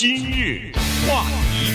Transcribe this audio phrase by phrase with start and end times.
[0.00, 0.70] 今日
[1.08, 1.72] 话题，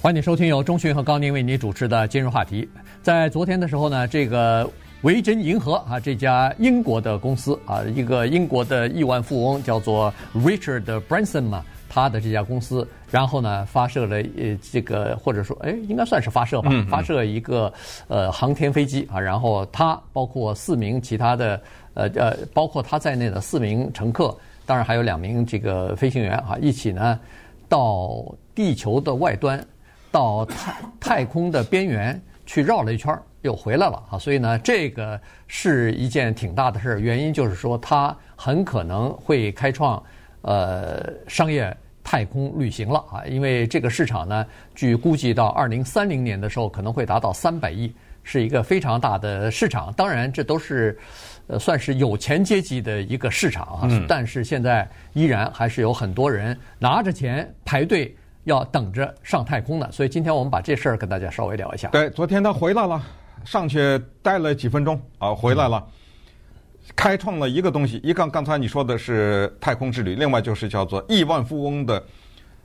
[0.00, 2.66] 欢迎收听由钟讯和高宁为你主持的今日话题。
[3.02, 4.66] 在昨天的时候呢，这个
[5.02, 17.70] 维珍银河啊，这家英国的公司啊，一个英国的亿万富翁叫做 Richard Branson 嘛，他的这家公司，然后呢发射了呃这个或者说哎应该算是发射吧，发射一个
[18.08, 21.60] 呃航天飞机啊，然后他包括四名其他的
[21.92, 24.34] 呃呃包括他在内的四名乘客。
[24.66, 27.20] 当然还有两名这个飞行员啊，一起呢
[27.68, 28.24] 到
[28.54, 29.62] 地球的外端，
[30.10, 34.18] 到太太空的边缘去绕了一圈，又回来了啊。
[34.18, 36.98] 所以呢，这个是一件挺大的事儿。
[36.98, 40.02] 原因就是说，它很可能会开创
[40.42, 43.24] 呃商业太空旅行了啊。
[43.26, 49.92] 因为这个市场呢，据估计到二零三零年的时候可能会达到三百亿，是一个非常大的市场。
[49.92, 50.98] 当然，这都是。
[51.46, 59.86] 呃，算是有钱阶级的一个市场啊，嗯、但是现在依然还是有很多人拿着钱排队要等着上太空呢。
[59.92, 61.88] 所以今天我们把这事儿跟大家稍微聊一下。
[61.88, 63.02] 对，昨天他回来了，
[63.44, 68.00] 上去待了几分钟啊，回来了，嗯、开创了一个东西。
[68.02, 72.02] 一个刚才你说的是太空之旅，另外就是叫做亿万富翁的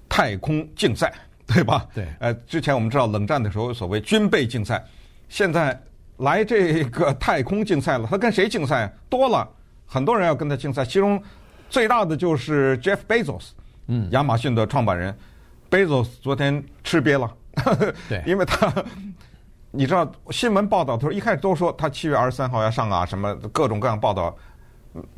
[0.07, 1.11] 太空竞赛，
[1.45, 1.85] 对吧？
[1.93, 2.05] 对。
[2.19, 4.81] 呃，之前我们知道冷战的时候所谓军备竞赛，
[5.27, 5.77] 现在。
[6.19, 8.93] 来这个太空竞赛了，他跟谁竞赛？
[9.09, 9.47] 多了，
[9.85, 10.83] 很多人要跟他竞赛。
[10.83, 11.21] 其中
[11.69, 13.51] 最大的就是 Jeff Bezos，
[13.87, 15.17] 嗯，亚马逊的创办人。
[15.71, 17.33] Bezos 昨天吃瘪了，
[18.09, 18.73] 对， 因为他，
[19.71, 24.35] 你知道新闻报道的时候，一开始都说他七月二十三号要上啊，什么各种各样报道，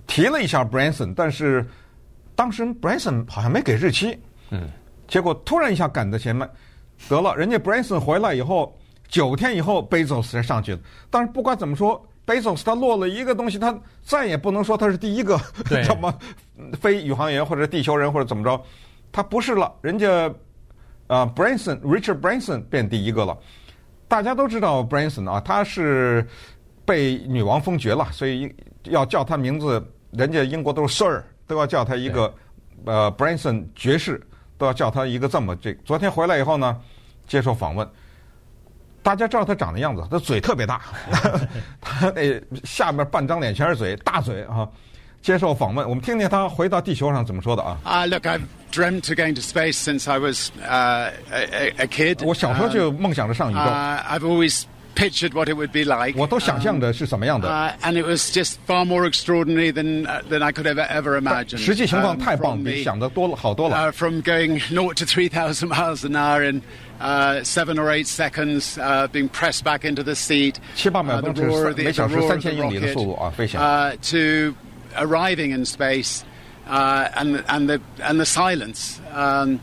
[0.05, 1.65] 提了一下 Branson，但是
[2.35, 4.19] 当时 Branson 好像没给日期，
[4.51, 4.69] 嗯，
[5.07, 6.47] 结果突然一下赶在前面，
[7.09, 8.77] 得了，人家 Branson 回来以后。
[9.11, 10.79] 九天以后，贝佐斯才上去的。
[11.09, 15.37] 但是不管怎么说，贝佐斯他落了一个东西，他再也不能说他是第一个
[15.83, 16.11] 什么
[16.79, 18.59] 非宇航员或者地球人或者怎么着，
[19.11, 19.71] 他不是了。
[19.81, 20.33] 人家
[21.07, 23.37] 啊，Branson，Richard Branson 变第一个了。
[24.07, 26.25] 大家都知道 Branson 啊，他是
[26.85, 28.53] 被女王封爵了，所以
[28.85, 32.33] 要叫他名字，人家英国都是 Sir，都要叫他一个
[32.85, 34.25] 呃 Branson 爵士，
[34.57, 35.73] 都要叫他一个这么这。
[35.83, 36.79] 昨天回来以后呢，
[37.27, 37.85] 接受访问。
[39.03, 40.81] 大家知道他长的样子，他嘴特别大，
[41.81, 44.67] 他那下面半张脸全是嘴，大嘴啊！
[45.21, 47.77] 接受访问，我们听听他回到地球上怎么说的啊。
[47.83, 48.41] 啊，Look, I've
[48.71, 51.11] dreamt of going to space since I was a
[51.77, 52.25] a kid.
[52.25, 53.59] 我小时候就梦想着上宇宙。
[53.59, 54.63] I've always
[54.94, 56.18] pictured what it would be like.
[56.18, 57.48] 我都想象着是什么样的。
[57.82, 61.58] And it was just far more extraordinary than than I could ever ever imagine.
[61.58, 63.92] 实际情况太棒，比想的多了好多了。
[63.92, 66.62] From going naught to three thousand miles an hour in
[66.98, 70.54] Uh, seven or eight seconds, uh, being pressed back into the seat.
[70.74, 73.60] 七八秒钟是每小时三千英里的速度啊，飞行。
[73.60, 74.54] Uh, to
[74.96, 76.22] arriving in space,
[76.66, 79.60] uh, and and the and the silence, um,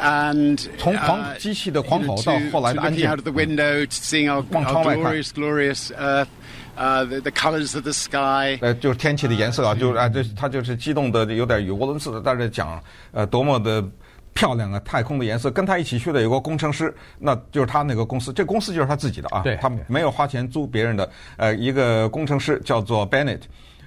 [0.00, 3.04] and 从狂机器的狂吼到后来的安静。
[3.04, 6.28] Looking out of the window, seeing our, our glorious, glorious Earth,
[6.76, 8.58] uh, the the colors of the sky.
[8.60, 12.82] 呃，就是天气的颜色啊，就是啊，这他就是激动的有点语无伦次的在这讲，
[13.12, 13.84] 呃，多么的。
[14.34, 14.78] 漂亮啊！
[14.84, 19.42] 太空的颜色，跟他一起去的有个工程师，那就是他那个公司，这公司就是他自己的啊。
[19.42, 21.10] 对，他没有花钱租别人的。
[21.36, 23.40] 呃，一个工程师叫做 Bennett，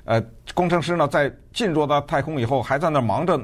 [0.04, 0.22] 呃，
[0.54, 3.40] 工程师呢在进入到太空以后，还在那忙着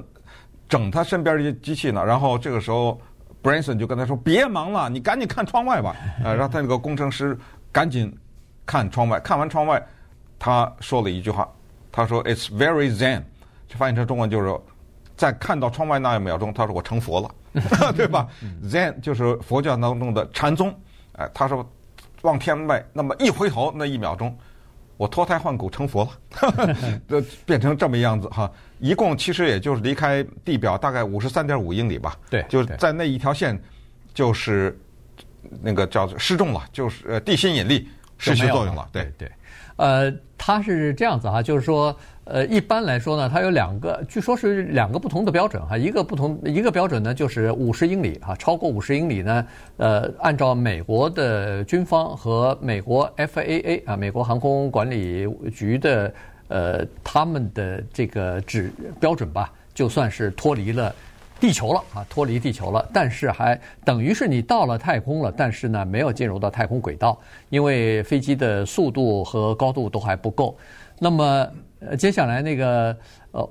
[0.70, 2.04] 整他身边的机器呢。
[2.06, 3.00] 然后这个时候
[3.44, 5.96] ，Branson 就跟他说：“别忙了，你赶紧看窗外吧。
[6.24, 7.38] ”呃，让他那个工程师
[7.72, 8.16] 赶紧
[8.66, 9.20] 看窗外。
[9.20, 9.82] 看完窗外，
[10.40, 11.48] 他说了一句话，
[11.92, 13.24] 他说：“It's very Zen。”
[13.68, 14.58] 就翻译成中文就是。
[15.18, 17.32] 在看到窗外那一秒钟，他说我成佛了，
[17.98, 18.28] 对吧
[18.66, 20.72] ？Zen 就是佛教当中的禅宗。
[21.14, 21.68] 哎，他说
[22.22, 24.38] 往天外那么一回头，那一秒钟，
[24.98, 26.76] 我脱胎换骨成佛了，
[27.08, 28.52] 就变成这么样子哈。
[28.80, 32.18] 一共其实也就是离开地表大概五十三点五英里吧。
[32.30, 33.60] 对，就是在那一条线，
[34.14, 34.78] 就是
[35.62, 37.88] 那个叫做失重了，就是呃地心引力
[38.18, 38.90] 失去作用了。
[38.92, 39.32] 对对，
[39.78, 41.96] 呃，他是这样子哈，就是说。
[42.30, 45.78] 呃，一般来说呢，它有两个，据说是两个不同的标准哈。
[45.78, 49.48] 一个不同，一个标准呢就是五十英里哈，超过五十英里呢，
[49.78, 55.26] 呃，按照美国的军方和美国 FAA 啊，美国航空管理
[55.56, 56.14] 局的
[56.50, 60.94] 呃他们的这个指标准吧，就算是脱离了
[61.40, 62.88] 地球了啊，脱离地球了。
[62.94, 67.18] 但是还等于是你到了太空了，但是呢没有进入到太空轨道，
[67.50, 70.58] 因为飞机的速度和高度都还不够。
[71.00, 71.48] 那么。
[71.80, 72.98] 呃，接下来那个
[73.34, 73.50] 呃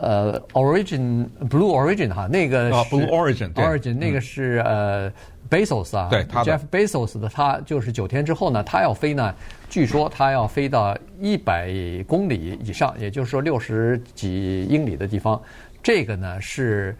[0.00, 5.08] 呃，Origin Blue Origin 哈，那个是 Blue Origin Origin 那个是呃
[5.48, 9.32] Bezos 啊，对，Jeff Bezos 的他就是九天之后呢，他要飞呢，
[9.68, 11.72] 据说他要飞到一百
[12.08, 15.40] 公里以上，也就是说六十几英里的地方，
[15.80, 16.96] 这个呢是。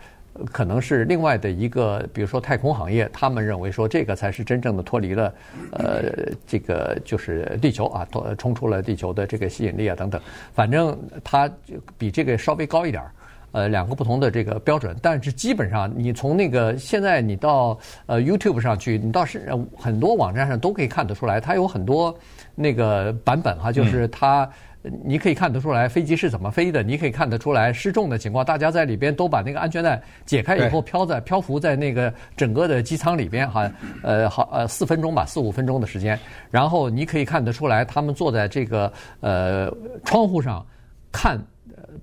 [0.52, 5.34] 可能是另外的一个，比如说太空行业，他们认为说这个才是真正的脱离了，
[5.72, 6.02] 呃，
[6.46, 10.20] 这个就是地球啊，脱冲出了地球的这个吸引力啊等等。
[10.54, 11.50] 反正它
[11.98, 13.12] 比这个稍微高一点儿，
[13.52, 14.96] 呃，两个不同的这个标准。
[15.02, 22.16] 但是基本上，你从那个现在你到呃 YouTube 上去，你到是很多网站上都可以看得出来，它有很多
[22.54, 24.48] 那个版本哈，就是它。
[24.82, 28.42] 你可以看得出来飞机是怎么飞的，你可以看得出来失重的情况。
[28.42, 33.70] 大家在里边都把那个安全带解开以后，飘在漂浮在那个整个的机舱里边，哈，
[34.02, 36.18] 呃，好，呃，四分钟吧，四五分钟的时间。
[36.50, 38.90] 然后你可以看得出来，他们坐在这个
[39.20, 39.70] 呃
[40.04, 40.64] 窗户上
[41.12, 41.38] 看，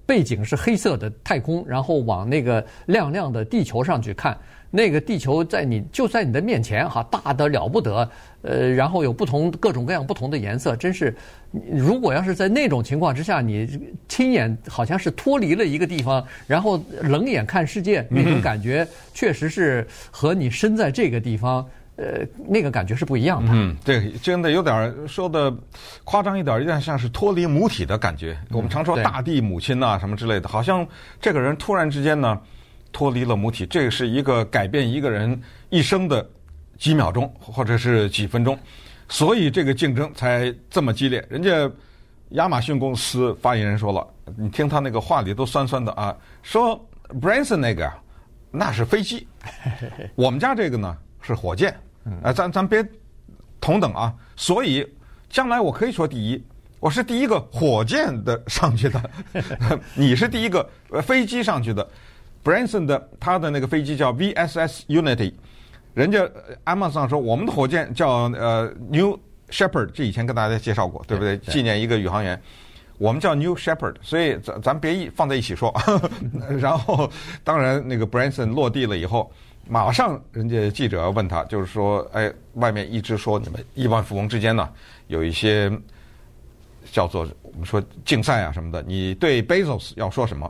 [0.06, 4.38] 背景是黑色的太空，然后往那个亮亮的地球上去看。
[4.70, 8.10] 那个地球在你就在你的面前哈，大的了不得，
[8.42, 11.16] 呃，然后有不同各种各样不同的颜色，真是，
[11.72, 13.80] 如果要是在那种情况之下，你
[14.10, 21.66] 亲眼好像是脱离了一个地方，然后冷眼看世界，那种感觉确实是和你身在这个地方，
[21.96, 23.52] 呃，那个感觉是不一样的。
[23.54, 25.56] 嗯，对，真的有点说的
[26.04, 28.38] 夸张一点，有点像是脱离母体的感觉。
[28.52, 30.86] 我们常说大地母亲呐，什么之类的，好像
[31.22, 32.38] 这个人突然之间呢。
[32.92, 35.40] 脱离了母体，这是一个改变一个人
[35.70, 36.28] 一生的
[36.78, 38.58] 几秒钟或者是几分钟，
[39.10, 41.26] 所以这个竞争才这么激烈。
[41.30, 41.70] 人家
[42.30, 46.80] 亚马逊公司发言人说了，你听他那个话里都酸酸的啊，说
[47.22, 47.92] Branson 那个
[48.52, 49.28] 那是飞机，
[50.16, 51.74] 我们家这个呢是火箭，
[52.22, 52.86] 啊，咱咱别
[53.60, 54.14] 同等啊。
[54.36, 54.88] 所以
[55.30, 56.44] 将来我可以说第一，
[56.80, 59.10] 我是第一个火箭的上去的，
[59.96, 60.70] 你是第一个
[61.02, 61.88] 飞机上去的。
[62.48, 65.34] Branson 的他的那个飞机叫 VSS Unity，
[65.94, 66.26] 人家
[66.64, 71.38] Amazon 说我们的火箭叫呃 New Shepard，这以前跟大家介绍过，对不对？
[71.40, 72.42] 纪念一个宇航员，
[72.98, 75.76] 我们叫 New Shepard，所以咱咱别一放在一起说。
[76.58, 77.12] 然后
[77.44, 79.30] 当然那个 Branson 落地了以后，
[79.68, 84.70] 马上人家记者要问他，就是说，哎，外面一直说你们亿万富翁之间呢
[85.08, 85.70] 有一些
[86.94, 90.50] 叫做我们说竞赛啊什么的，你对 Bezos 要说什么？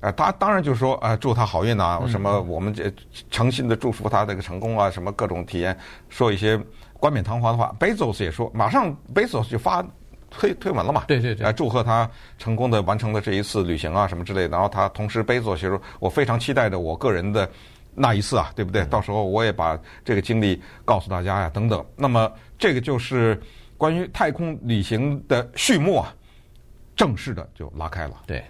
[0.00, 2.92] 啊，他当然就是说，啊，祝他好运呐，什么我们这
[3.30, 5.76] 诚心的祝福他这个成功啊，什么各种体验，
[6.08, 6.60] 说一些
[7.00, 7.74] 冠冕堂皇的话。
[7.80, 9.84] Bezos 也说，马上 Bezos 就发
[10.30, 12.08] 推推文了嘛，对对对，来祝贺他
[12.38, 14.50] 成功的完成了这一次旅行啊，什么之类的。
[14.50, 17.50] 然后他同时 Bezos 也说，我非常期待着我个人的
[17.92, 18.84] 那一次啊，对不对？
[18.86, 21.84] 到时候我也把这个经历告诉大家呀，等等。
[21.96, 23.40] 那么这个就是
[23.76, 26.14] 关于太空旅行的序幕啊，
[26.94, 28.14] 正式的就拉开了。
[28.24, 28.44] 对。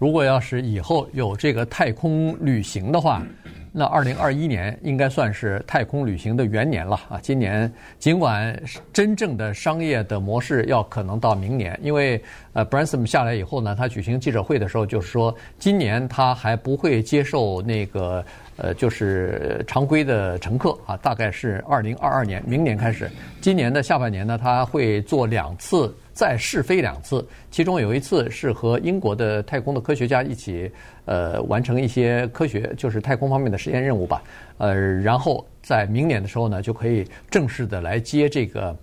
[0.00, 3.22] 如果要是以后有这个太空旅行的话，
[3.70, 7.20] 那二零二一年应该算是太空旅行的元年了啊！
[7.20, 8.58] 今年尽管
[8.94, 12.18] 真正的商业的模式要可能到明年，因为
[12.54, 18.24] 呃，Branson 下来以后呢，他举行记者会的时候就是说，今年他还不会接受那个
[18.56, 23.10] 呃，就是常规的乘客啊，大概是二零二二年，明年开始，
[23.42, 25.94] 今年的下半年呢，他会做两次。
[26.20, 30.70] 再试飞两次，其中有一次是和英国的太空的科学家一起，
[31.06, 34.22] 呃，完成一些科学，就是太空方面的实验任务吧。
[34.58, 38.76] 呃，然后在明年的时候呢，就可以正式的来接这个，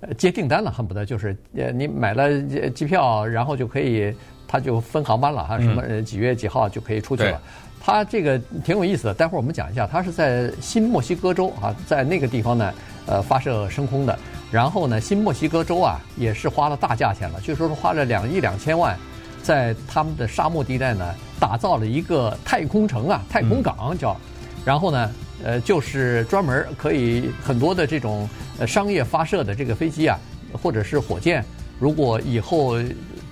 [0.00, 2.28] 呃，接订单了，恨不得就是，呃，你买了
[2.70, 4.12] 机票，然后就可以，
[4.48, 7.40] 他就分航班了哈，什么几月几号就可以出去了。
[7.80, 12.74] 他这个挺有意思的，待会儿我们讲一下，他是在新墨西哥州啊，在那个地方呢，
[13.06, 14.18] 呃，发射升空的。
[14.50, 18.98] 然后呢，新墨西哥州啊，也是花了大价钱了，据说是花了两亿两千万，
[19.42, 24.16] 在他们的沙漠地带呢，打造了一个太空城啊，太空港叫，
[24.64, 25.10] 然后呢，
[25.44, 28.28] 呃，就是专门可以很多的这种
[28.58, 30.18] 呃商业发射的这个飞机啊，
[30.60, 31.44] 或者是火箭，
[31.78, 32.74] 如果以后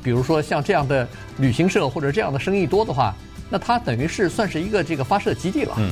[0.03, 1.07] 比如说像这样的
[1.37, 3.13] 旅行社或者这样的生意多的话，
[3.51, 5.75] 那它等于是算是一个这个发射基地了。
[5.79, 5.91] 嗯。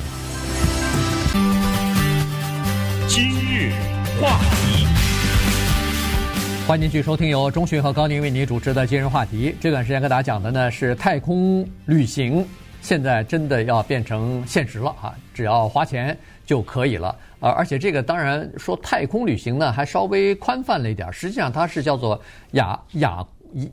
[3.09, 3.73] 今日
[4.21, 4.86] 话题。
[6.67, 9.55] 欢迎继续收听由钟迅和高宁为您主持的今日话题。
[9.57, 12.45] 这段时间跟大家讲的呢是太空旅行，
[12.81, 15.15] 现在真的要变成现实了啊！
[15.33, 17.15] 只要花钱就可以了。
[17.39, 22.21] 呃，而且这个当然说太空旅行呢还稍微宽泛了一点，实际上它是叫做
[22.51, 23.71] 亚亚一。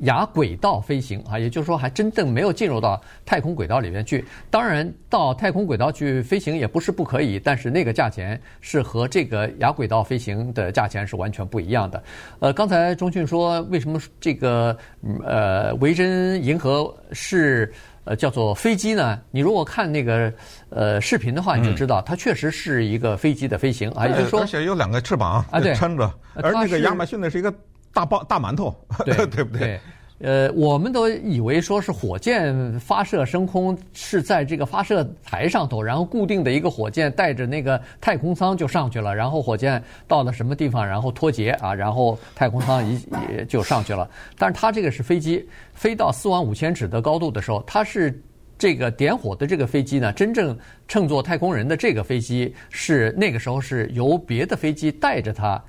[0.00, 4.24] 亚轨道飞行啊，也就是说还真正没有进入到太空轨道里面去。
[4.50, 12.02] 当然，到太空轨道去飞行也不是不可以，但是那个价钱是和这个亚轨道飞行的价钱是完全不一样的。
[12.40, 14.76] 呃，刚才钟迅说，为什么这个
[15.24, 17.72] 呃维珍银河是
[18.04, 19.18] 呃叫做飞机呢？
[19.30, 20.32] 你如果看那个
[20.68, 26.12] 呃视频的话，你就知道它确实是一个飞机的飞行啊，也就是说，而且有两个翅膀啊，对，撑着。
[26.34, 27.52] 而那个亚马逊的是一个。
[27.96, 28.76] 大包大馒头，
[29.06, 29.80] 对 对不对？
[30.18, 42.98] 呃，我们都以为说是火箭发射升空是在这个发射台上头，然后固定的一个火箭带着那个太空舱就上去了，然后火箭到了什么地方，然后脱节啊，然后太空舱一
[43.30, 44.08] 也就上去了。
[44.38, 48.18] 但是它这个是飞机飞到四万五千尺的高度的时候，它是
[48.58, 55.62] 这个点火的这个飞机呢，真正乘坐太空人的这个飞机是那个时候是由别的飞机带着它。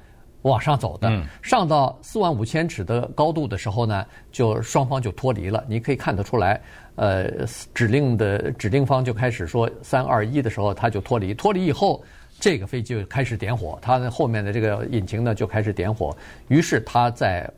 [0.47, 5.63] 往上走的，上到四万五千尺的高度的时候呢，就双方就脱离了。
[5.67, 6.59] 你可以看得出来，
[6.95, 11.33] 呃，指令的指令方就开始说三二一的时候，它就脱离。
[11.33, 12.03] 脱离以后，
[12.39, 16.15] 这个飞机就开始点火，它的后面的这个引擎呢就开始点火。
[16.47, 17.49] 于是它在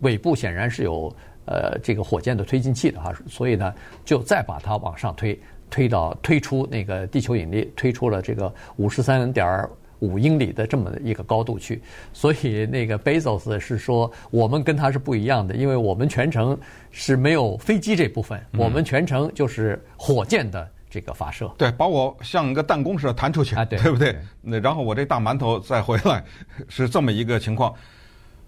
[0.00, 9.68] 尾部显然是有呃这个火箭的推进器的哈，所以呢就再把它往上推，推到推出那个地球引力，推出了这个五十三点。
[10.00, 11.80] 五英里的这么一个高度去，
[12.12, 16.58] 所以那个 Bezos 是说，我们跟他是不一样的，因为我们全程
[16.90, 21.46] 是没有飞机这部分，我们全程就是火箭的这个发射。
[21.46, 24.18] 嗯、对，把我像一个弹弓似的弹出去，啊、对， 对不对？
[24.40, 26.24] 那然后我这大馒头再回来，
[26.68, 27.74] 是这么一个情况。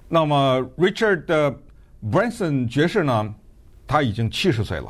[0.09, 1.54] 那么 Richard
[2.11, 3.35] Branson 爵士呢，
[3.87, 4.88] 他已经七十岁了，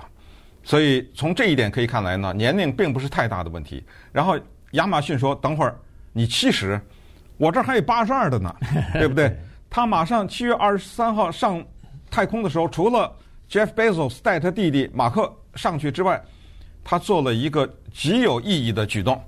[0.62, 3.84] 所以从这一点可以看来呢，年龄并不是太大的问题。
[4.12, 4.38] 然后
[4.72, 5.76] 亚马逊说，等会儿。
[6.12, 6.80] 你七十，
[7.36, 8.54] 我这还有八十二的呢，
[8.94, 9.36] 对不对？
[9.70, 11.64] 他马上七月二十三号上
[12.10, 13.10] 太空的时候，除了
[13.48, 16.22] Jeff Bezos 带他弟弟马克上去之外，
[16.84, 19.22] 他做了一个极有意义的举动，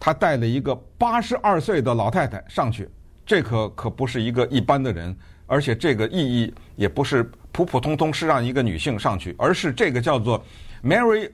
[0.00, 2.88] 他带了一个八十二岁的老太太上去，
[3.24, 5.16] 这可可不是一个一般的人，
[5.46, 10.44] 而且这个意义也不是普普通通是让一个女性上去，而是这个叫做
[10.82, 11.30] Mary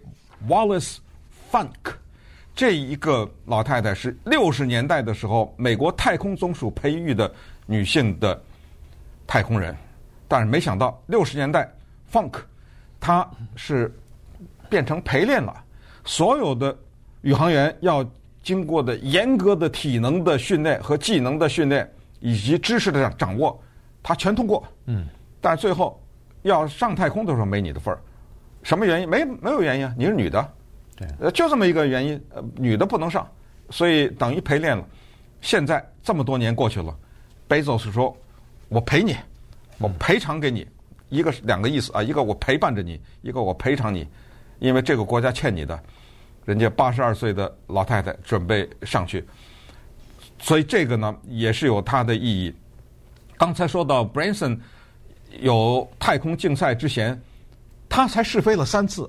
[0.47, 0.99] Wallace
[1.51, 1.95] Funk。
[2.55, 7.33] 这一个老太太是六十年代的时候美国太空总署培育的
[7.67, 8.41] 女性的
[9.27, 9.75] 太空人，
[10.29, 11.73] 但是没想到六十年代
[12.13, 12.35] Funk，
[13.01, 13.91] 她是
[14.69, 15.65] 变成陪练了，
[16.05, 16.77] 所有的
[17.23, 18.05] 宇航员要
[18.43, 21.91] 经过的严格的体能的训练和技能的训练
[22.21, 23.59] 以及知识的掌握，
[24.03, 24.63] 她全通过。
[24.87, 25.07] 嗯，
[25.41, 25.99] 但最后
[26.43, 27.99] 要上太空的时候没你的份儿，
[28.63, 29.09] 什么原因？
[29.09, 30.53] 没没有原因啊，你是女的。
[31.19, 33.27] 呃，就这么一个原因，呃，女的不能上，
[33.71, 34.87] 所以等于陪练了。
[35.41, 36.97] 现在这么多年过去了
[37.49, 38.17] ，Bezos 说
[38.69, 39.17] ：“我陪你，
[39.79, 40.65] 我赔偿给你，
[41.09, 44.07] 一个是两个意思啊，一个我陪伴着你，一个我赔偿你，
[44.61, 45.81] 因为这个国家欠你的。
[46.45, 49.25] 人家八十二岁的老太太准备上去，
[50.41, 52.53] 所以这个呢也是有它的意义。
[53.37, 54.59] 刚才说到 Branson
[55.41, 57.21] 有太空竞赛之前，
[57.89, 59.09] 他才试飞了三次。”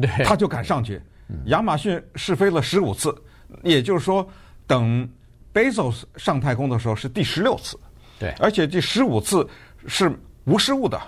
[0.00, 1.00] 对，他就敢上去。
[1.46, 3.14] 亚马逊试飞了十五次，
[3.62, 4.26] 也就是说，
[4.66, 5.08] 等
[5.54, 7.78] Bezos 上太空的时候是第十六次。
[8.18, 9.48] 对，而且第十五次
[9.86, 10.12] 是
[10.44, 11.00] 无失误的，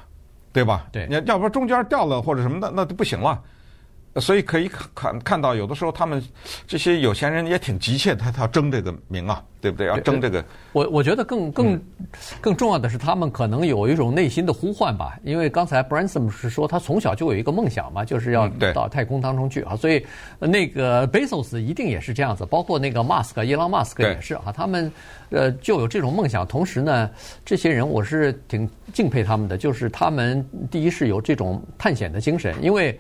[0.53, 0.87] 对吧？
[0.91, 3.43] 对，你要不然中间掉了或者什么的，那就不行了。
[4.21, 6.23] 所以可以看看到，有的时候他们
[6.69, 9.89] 这些有钱人也挺急切，他他要争这个名啊，对不对？
[9.89, 10.45] 要争这个。
[10.73, 11.81] 我我觉得更更
[12.41, 15.19] 更重要的是，他们可能有一种内心的呼唤吧。
[15.25, 19.75] 因为刚才 Branson 是说他从小就有一个梦想嘛，就是要到太空当中去啊。
[19.75, 20.07] 所以
[20.39, 24.53] 那个 Bezos 一定也是这样子，包括那个 Musk，伊朗 Musk 也是啊。
[24.55, 24.93] 他们
[25.31, 26.47] 呃就有这种梦想。
[26.47, 27.11] 同时呢，
[27.45, 32.97] 这些人我是挺敬佩他们的，就是他们第一是有这种探险的精神，因为。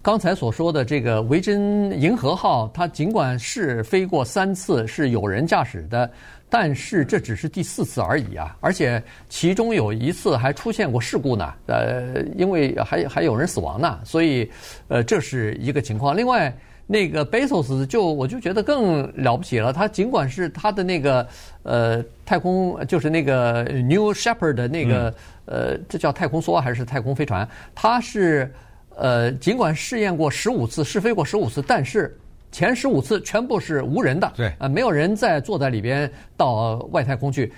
[0.00, 6.08] 刚才所说的这个维珍银河号，它尽管是飞过三次，是有人驾驶的，
[6.48, 8.56] 但是这只是第四次而已啊！
[8.60, 14.48] 而且其中有一次还出现过事故呢，呃，因为还还有人死亡呢，所以
[14.86, 16.16] 呃，这是一个情况。
[16.16, 21.26] 另外，那个 Bezos 就我就觉得更了不起了，他尽管是他的那个
[21.64, 25.12] 呃太空，就是那个 New Shepard 的那个
[25.44, 27.46] 呃，这叫太空梭还是太空飞船？
[27.74, 28.50] 它是。
[28.98, 32.16] 呃，尽管试验过十五次，试飞过十五次，但是
[32.52, 37.52] 前十五次全部是无人的，对，呃，没有人在坐在里边到外太空去，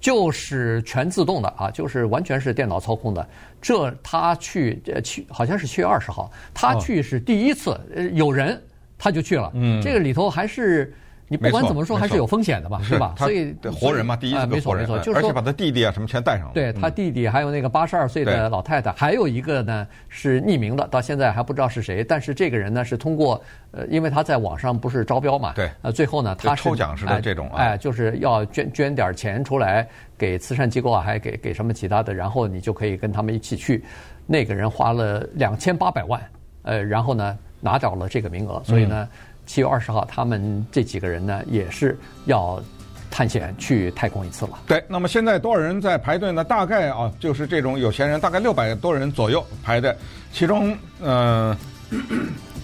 [0.00, 3.26] 就是全自动的啊，就是完全是电脑操控的。
[3.60, 8.60] 这他去，呃，去好像是七月二十号，他去是第一次，呃，有人
[8.96, 10.94] 他就去了，嗯，这个里头还是。
[11.34, 13.12] 你不管怎么说，还是有风险的吧，是吧？
[13.18, 16.52] 所以活人嘛，第一次没错没错，就是而且把他弟弟啊什么全带上了。
[16.54, 22.04] 对他弟弟，还有那个八十二岁的老太太，还有一个呢是匿名的，到现在还不知道是谁。
[22.04, 29.84] 但是这个人呢是通过呃，因为他在网上不是招标嘛，对，呃，最后呢他抽奖似的这种，哎，就是要捐捐点钱出来
[30.16, 33.84] 给慈善机构啊，还给给什么其他的，然后你就可以跟他们一起去。
[34.26, 36.20] 那个人花了两千八百万，
[36.62, 39.08] 呃，然后呢拿到了这个名额，所以呢。
[39.46, 42.62] 七月二十号，他们这几个人呢，也是要
[43.10, 44.58] 探险去太空一次了。
[44.66, 46.42] 对，那么现在多少人在排队呢？
[46.42, 49.94] 大概啊，就是这种有钱人，大概六百多人左右排队。
[50.32, 51.56] 其中，呃，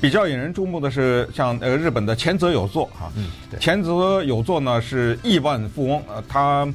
[0.01, 6.67] 比较引人注目的是像呃日本的前泽有作啊，嗯，前泽有作呢是亿万富翁，呃，他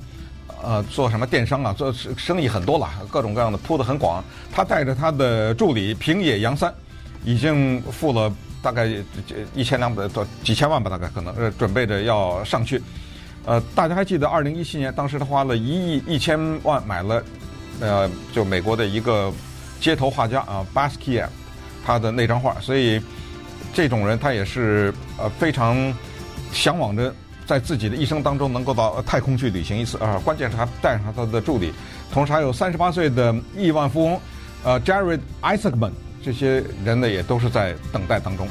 [0.64, 4.24] 呃做什么电商啊，做生意很多了，各种各样的铺得很广。
[4.54, 6.74] 他带着他的助理平野洋三，
[7.26, 8.32] 已经付了。
[8.66, 8.90] 大概
[9.54, 12.82] 一千两百多几千万吧，大概可能呃准备着要上去，
[13.46, 17.24] 呃，大家还记得二零一七年，当时他花了一亿一千万买了，
[17.80, 19.32] 呃，就美国的一个
[19.80, 21.28] 街头画家啊，Basquiat
[21.86, 23.00] 他的那张画，所以
[23.72, 25.94] 这种人他也是呃非常
[26.52, 27.14] 向往着
[27.46, 31.72] 在自己的一生当中能够到太空去旅行一次啊，关键是他带上他的助理，
[32.12, 34.20] 同时还有三十八岁的亿万富翁
[34.64, 35.92] 呃 Jared Isaacman。
[36.25, 38.48] 这些人呢，也都是在等待当中。